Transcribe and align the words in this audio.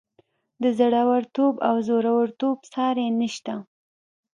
د 0.63 0.63
زړه 0.79 1.01
ورتوب 1.11 1.53
او 1.67 1.75
زورورتوب 1.87 2.57
ساری 2.73 3.07
نشته. 3.19 3.53